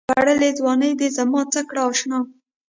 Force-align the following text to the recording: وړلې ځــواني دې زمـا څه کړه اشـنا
وړلې 0.09 0.49
ځــواني 0.57 0.91
دې 0.99 1.07
زمـا 1.17 1.41
څه 1.53 1.61
کړه 1.69 1.81
اشـنا 1.89 2.19